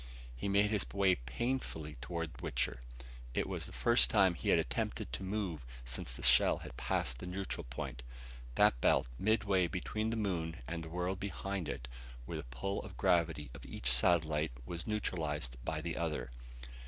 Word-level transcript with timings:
He 0.35 0.49
made 0.49 0.71
his 0.71 0.83
way 0.91 1.13
painfully 1.13 1.95
toward 2.01 2.41
Wichter. 2.41 2.79
It 3.35 3.45
was 3.45 3.67
the 3.67 3.71
first 3.71 4.09
time 4.09 4.33
he 4.33 4.49
had 4.49 4.57
attempted 4.57 5.13
to 5.13 5.21
move 5.21 5.63
since 5.85 6.11
the 6.11 6.23
shell 6.23 6.57
had 6.65 6.75
passed 6.75 7.19
the 7.19 7.27
neutral 7.27 7.65
point 7.65 8.01
that 8.55 8.81
belt 8.81 9.05
midway 9.19 9.67
between 9.67 10.09
the 10.09 10.15
moon 10.15 10.63
and 10.67 10.81
the 10.83 10.89
world 10.89 11.19
behind 11.19 11.69
it, 11.69 11.87
where 12.25 12.39
the 12.39 12.43
pull 12.45 12.81
of 12.81 12.97
gravity 12.97 13.51
of 13.53 13.63
each 13.63 13.91
satellite 13.91 14.53
was 14.65 14.87
neutralized 14.87 15.55
by 15.63 15.81
the 15.81 15.95
other. 15.95 16.31